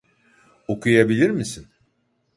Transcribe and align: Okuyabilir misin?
Okuyabilir 0.67 1.29
misin? 1.29 1.67